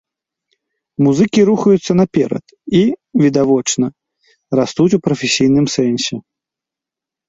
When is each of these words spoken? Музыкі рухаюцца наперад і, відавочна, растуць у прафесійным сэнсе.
Музыкі 1.07 1.39
рухаюцца 1.49 1.91
наперад 2.01 2.45
і, 2.81 2.83
відавочна, 3.27 3.87
растуць 4.61 4.91
у 5.01 5.05
прафесійным 5.09 5.65
сэнсе. 5.79 6.15